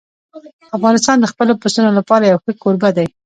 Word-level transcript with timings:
افغانستان 0.77 1.17
د 1.19 1.25
خپلو 1.31 1.53
پسونو 1.61 1.89
لپاره 1.99 2.23
یو 2.25 2.41
ښه 2.43 2.51
کوربه 2.63 2.89
دی. 2.97 3.07